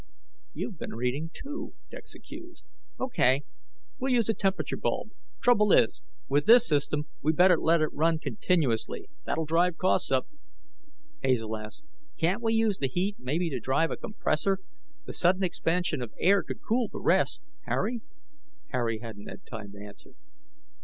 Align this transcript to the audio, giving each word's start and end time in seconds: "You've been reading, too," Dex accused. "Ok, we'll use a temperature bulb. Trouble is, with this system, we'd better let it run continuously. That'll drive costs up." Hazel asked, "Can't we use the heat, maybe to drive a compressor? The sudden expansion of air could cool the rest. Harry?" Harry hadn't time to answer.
"You've 0.55 0.79
been 0.79 0.95
reading, 0.95 1.29
too," 1.31 1.75
Dex 1.91 2.15
accused. 2.15 2.65
"Ok, 2.99 3.43
we'll 3.99 4.11
use 4.11 4.29
a 4.29 4.33
temperature 4.33 4.75
bulb. 4.75 5.11
Trouble 5.43 5.71
is, 5.71 6.01
with 6.27 6.47
this 6.47 6.67
system, 6.67 7.05
we'd 7.21 7.35
better 7.35 7.55
let 7.59 7.81
it 7.81 7.93
run 7.93 8.17
continuously. 8.17 9.09
That'll 9.25 9.45
drive 9.45 9.77
costs 9.77 10.11
up." 10.11 10.27
Hazel 11.21 11.55
asked, 11.55 11.85
"Can't 12.17 12.41
we 12.41 12.55
use 12.55 12.79
the 12.79 12.87
heat, 12.87 13.17
maybe 13.19 13.47
to 13.51 13.59
drive 13.59 13.91
a 13.91 13.95
compressor? 13.95 14.57
The 15.05 15.13
sudden 15.13 15.43
expansion 15.43 16.01
of 16.01 16.15
air 16.19 16.41
could 16.41 16.63
cool 16.63 16.87
the 16.87 16.99
rest. 16.99 17.43
Harry?" 17.65 18.01
Harry 18.69 19.01
hadn't 19.03 19.27
time 19.45 19.71
to 19.73 19.79
answer. 19.83 20.15